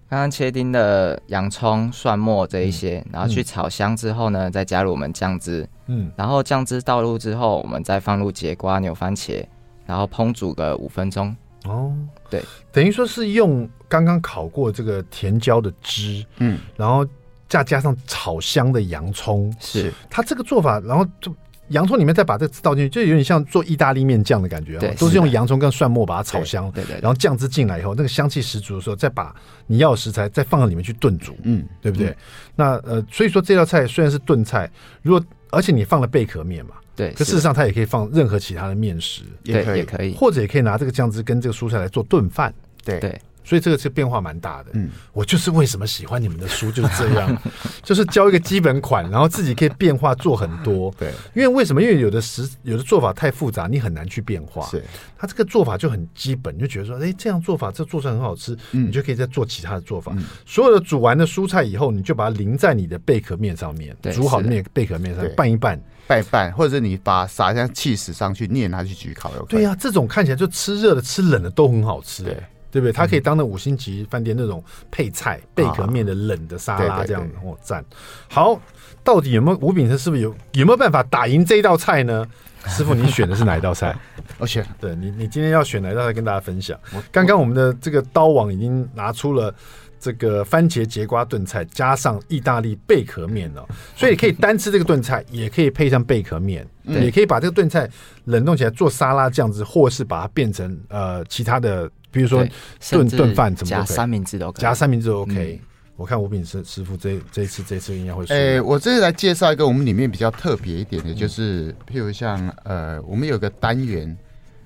[0.10, 9.46] 刚刚切丁的洋葱、蒜末这一些，然后去炒香之后呢，再加入我们酱汁，嗯，然后酱汁倒入之后，我们再放入节瓜、牛番茄，
[9.86, 11.36] 然后烹煮个五分钟。
[11.66, 11.94] 哦，
[12.30, 17.06] 对，等于说是用刚刚烤过这个甜椒的汁，嗯，然后
[17.50, 21.34] 再加上炒香的洋葱，是它这个做法，然后就。
[21.70, 32.16] 洋葱里面再把这个倒进去，就有点像做意大利面酱的感觉，对，都是用洋葱跟蒜末把它炒香，对对，然后酱汁进来以后，那个香气十足的时候，再把你要的食材再放到里面去炖煮，嗯，对不对？
[32.56, 34.70] 那呃，所以说这道菜虽然是炖菜，
[35.02, 42.54] 如果而且你放了贝壳面嘛，对，可事实上它也可以放任何其他的面食，也可以，也可以，或者也可以拿这个酱汁跟这个蔬菜来做炖饭，
[42.84, 43.22] 对对。
[43.48, 44.72] 所以这个是变化蛮大的。
[44.74, 47.42] 嗯，我就是为什么喜欢你们的书就是这样，
[47.82, 50.94] 就是交一个基本款，然后自己可以变化做很多。
[51.00, 51.82] 对，因为为什么？
[51.82, 54.68] 因为有的时有的做法太复杂，你很难去变化。
[54.68, 54.84] 是，
[55.18, 60.14] 他这个做法就很基本，你就觉得说，哎，这样做法这做出来很好吃，你就可以再做其他的做法。
[60.46, 69.32] 所有的煮完的蔬菜以后，你就把它淋在你的贝壳面上面，煮好的那个贝壳面上拌一拌，拌一拌，或者是你把撒一下起司上去，你也拿去焗烤。
[69.46, 72.24] 对呀，这种看起来就吃热的吃冷的都很好吃。
[72.24, 72.38] 对。
[72.78, 72.92] 对不对？
[72.92, 77.84] 它可以当那五星级饭店那种配菜，贝壳面的冷的沙拉这样子，哦，赞！
[78.30, 78.62] 好，
[79.04, 82.24] 到底有没有吴秉承师傅有有没有办法打赢这一道菜呢？
[82.68, 83.98] 师傅，你选的是哪一道菜？
[84.38, 84.64] 我选。
[84.80, 86.78] 对你，你今天要选哪一道菜跟大家分享？
[87.12, 89.54] 刚刚我们的这个刀王已经拿出了
[90.00, 97.90] 这个番茄节瓜炖菜，加上意大利贝壳面了，所以你可以单吃这个炖菜，也可以配上贝壳面，也可以把这个炖菜
[98.26, 101.90] 冷冻起来做沙拉酱汁，或是把它变成呃其他的。
[102.12, 102.46] 比如说
[102.92, 105.62] 炖炖饭怎么加三明治都可以，加三明治都 OK。
[105.96, 108.24] 我看吴炳师师傅这这一次这一次应该会。
[108.28, 114.16] 哎，我这次来介绍一个我们里面比较特别一点的，就是譬如像呃，我们有个单元，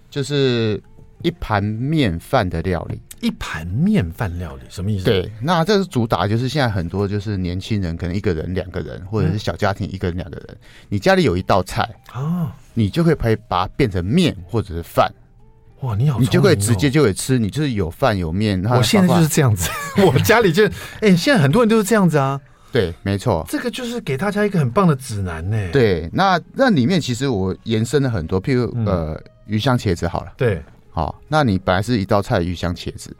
[0.09, 0.81] 就是
[1.21, 3.01] 一盘面饭的料理。
[3.21, 5.05] 一盘面饭料理什么意思？
[5.05, 10.57] 对，那这是主打，就是现在很多就是年轻人可能一个人、两个人，或者是小家庭一个人、两个人，
[10.89, 15.09] 你家里有一道菜啊，你就可以可以把它变成面或者是饭。
[15.81, 18.63] 哇，你好、哦，你就可以直接就可以吃，你就是有饭有面。
[18.65, 19.69] 我现在就是这样子，
[20.05, 22.39] 我家里就哎、欸，现在很多人都是这样子啊。
[22.71, 25.57] 对，没错，这个就是给大家一个很棒的指南呢。
[25.73, 33.13] 对，那那里面其实我延伸了很多，譬如、嗯、呃鱼香茄子好了，对，好，那你本来是一道菜鱼香茄子，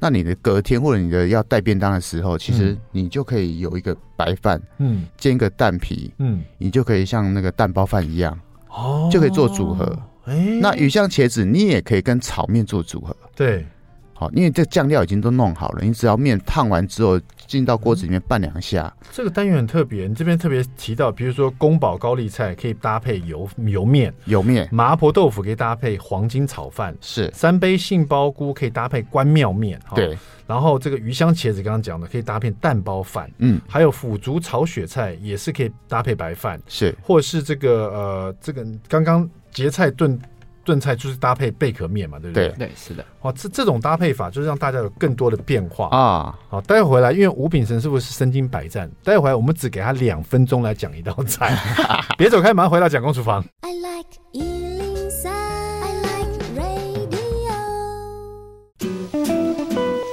[0.00, 8.36] 那你的隔天或者你的要带便当的时候，其实你就可以有一个白饭，嗯，煎个蛋皮，嗯，你就可以像那个蛋包饭一样，
[8.70, 9.96] 哦，就可以做组合。
[10.26, 13.64] 欸、那鱼香茄子你也可以跟炒面做组合，对，
[14.12, 18.92] 好，因为这酱料已经都弄好了，你只要面烫完之后进到锅子里面拌两下。
[19.12, 30.16] 这个单元很特别，你这边特别提到，比如说宫保高丽菜可以搭配油油面，油面；麻婆豆腐可以搭配黄金炒饭，是；三杯杏鲍菇可以搭配关庙面，对。
[30.46, 39.28] 然后这个鱼香茄子刚刚讲的可以搭配蛋包饭，嗯，还有腐竹炒雪菜也是可以搭配白饭，是，或是这个呃这个刚刚。
[39.56, 40.20] 节菜炖
[40.64, 42.48] 炖菜就是搭配贝壳面嘛，对不对？
[42.58, 43.02] 对，是的。
[43.22, 46.38] 哇，这这种搭配法就是让大家有更多的变化啊。
[46.50, 48.90] 好，待会回来，因为吴秉承是不是身经百战？
[49.02, 51.56] 待会回来我们只给他两分钟来讲一道菜，
[52.18, 53.42] 别走开，马上回到蒋公厨房。
[53.62, 54.55] I like 103,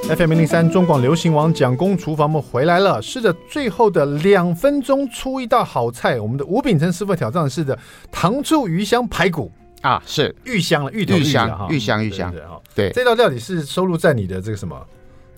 [0.10, 3.02] FM 零零三中广流行王蒋公厨房，我们回来了。
[3.02, 7.78] 是的，最后的两分钟出一道好菜，我们的吴秉承师傅挑战的是的
[8.12, 9.50] 糖醋鱼香排骨。
[9.82, 12.34] 啊，是芋香了，芋头芋香，芋香，芋香。
[12.76, 14.80] 对，这道料理是收录在你的这个什么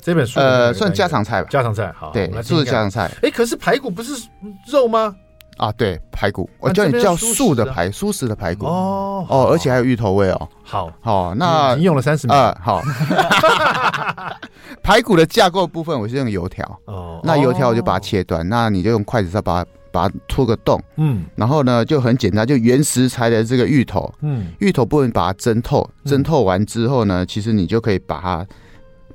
[0.01, 0.39] 这本书？
[0.39, 1.93] 呃，算家常菜吧，家常菜。
[1.97, 3.09] 好，对，就是家常菜。
[3.21, 4.27] 哎，可是排骨不是
[4.67, 5.15] 肉吗？
[5.57, 8.65] 啊，对，排骨，我叫你叫素的排，素食的排骨。
[8.65, 10.49] 哦哦，而且还有芋头味哦。
[10.63, 12.57] 好，好，那已经用了三十秒。
[12.61, 12.81] 好。
[14.83, 16.79] 排骨的架构部分，我是用油条。
[16.85, 19.69] 哦，那油条我就把它切断，那你就用筷子再把它。
[19.95, 28.45] 把它戳个洞，嗯，然后呢就很简单，就原食材的这个芋头，嗯，芋头部分把它蒸透，蒸透完之后呢，其实你就可以把它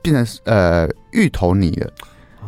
[0.00, 1.90] 变成呃芋头泥了，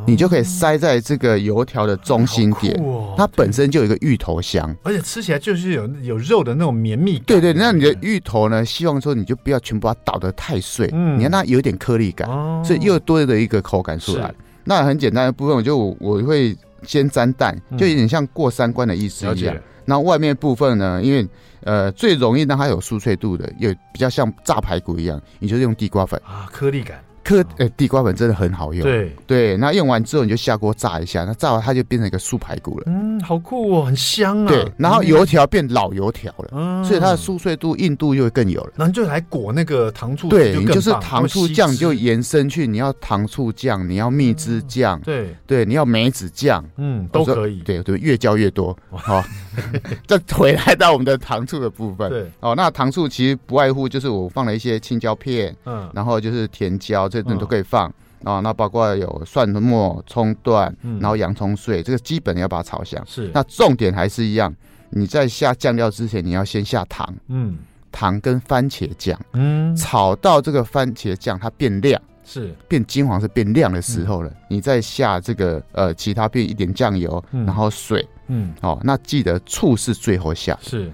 [0.07, 2.75] 你就可以塞在这个油条的中心点，
[3.17, 7.25] 它本身就有一个芋头香，而且吃起来就是有有肉的那种绵密感。
[7.27, 12.29] 对对，那你的芋头呢，希望说你就不要全部把它捣得太碎，嗯，你看它有点颗粒感，
[12.65, 14.35] 所以又多了一个口感出来。
[14.65, 16.57] 那很简单的部分，我就我会。
[16.85, 19.57] 先沾蛋，就有点像过三关的意思一样。
[19.85, 21.25] 那、嗯、外面部分呢，因为
[21.61, 26.99] 呃最容易让它有酥脆度的，又比较像炸排骨一样，你就是用地瓜粉啊，颗粒感。
[27.25, 28.83] 颗呃地瓜粉真的很好用。
[28.83, 32.85] 对对，那用完之后你就下锅炸一下，那炸完它就变成一个素排骨了。
[32.87, 34.49] 嗯，好酷哦，很香啊。
[34.49, 38.73] 对，然后油条变老油条了，嗯，所以它的酥脆度、硬度又会更有了。
[38.77, 47.61] 然后就来裹那个糖醋，对，你就是糖醋酱，就延伸去，你要糖醋酱，你要蜜汁酱，对对，你要梅子酱，嗯，都可以。
[47.63, 48.77] 对对，越浇越多。
[48.91, 49.25] 好，
[50.07, 52.09] 再回来到我们的糖醋的部分。
[52.11, 57.93] 对，哦，那糖醋其实不外乎就是我放了一些青椒片，嗯，然后就是甜椒，这种都可以放。
[58.25, 63.05] 啊，那包括有蒜末、葱段，然后洋葱碎，这个基本要把它炒香。
[63.05, 64.55] 是，那重点还是一样，
[64.91, 67.13] 你在下酱料之前，你要先下糖。
[67.27, 67.59] 嗯，
[67.91, 69.19] 糖跟番茄酱。
[69.33, 78.09] 嗯，炒到这个番茄酱它变亮，是变金黄色变亮的时候了，你再下这个呃其他变一点酱油，然后水。
[78.29, 80.57] 嗯，哦，那记得醋是最后下。
[80.63, 80.93] 是。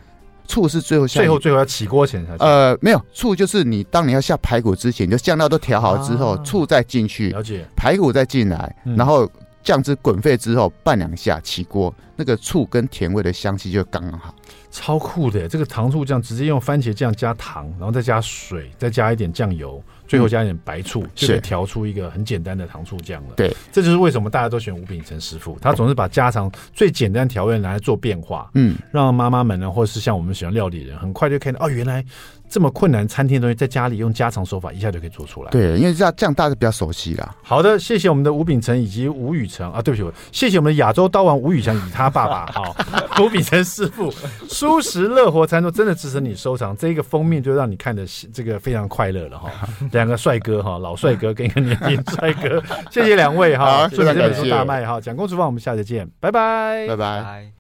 [0.49, 2.35] 醋是最后下，最后最后要起锅前才。
[2.39, 7.33] 呃，没有醋，就是你当你要下排骨之前，就酱料都调好之后，醋再进去，
[7.77, 9.31] 排骨再进来，然后
[9.69, 14.35] 酱汁滚沸之后，拌两下起锅，那个醋跟甜味的香气就刚刚好。
[14.71, 19.83] 超酷的，这个糖醋酱直接用番茄酱加糖，然后再加水，再加一点酱油。
[20.07, 23.35] 最后加一点白醋，就可以调出一个很简单的糖醋酱了。
[23.37, 32.03] 对，这就是为什么大家都选吴秉承师傅，他总是把家常最简单调味拿来做变化，嗯，让妈妈们呢，或是像我们喜欢料理人，很快就看到哦，原来。
[32.49, 35.51] 这么困难餐厅的东西，在家里用家常手法一下就可以做出来。
[35.51, 37.35] 对，因为这样这样大家比较熟悉啦。
[37.43, 42.75] 好的，谢谢我们的吴秉承以及吴宇成啊，对不起，谢谢我们的亚洲刀王吴宇强以及他爸爸 哈，
[43.21, 44.13] 吴秉承师傅，
[44.49, 46.77] 舒适乐活餐桌真的支持你收藏。
[46.77, 49.51] 这个封面就让你看的这个非常快乐了哈。
[49.93, 55.01] 两个帅哥哈，老帅哥跟一个年轻帅哥， 谢谢两位哈，祝你这本书大卖哈。
[55.01, 57.53] 蒋公厨房，我们下次见，拜拜，拜拜。